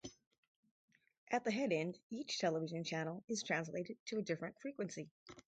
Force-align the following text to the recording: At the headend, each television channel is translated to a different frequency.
At 1.29 1.43
the 1.43 1.51
headend, 1.51 1.99
each 2.09 2.39
television 2.39 2.83
channel 2.83 3.23
is 3.27 3.43
translated 3.43 3.97
to 4.07 4.17
a 4.17 4.23
different 4.23 4.59
frequency. 4.59 5.11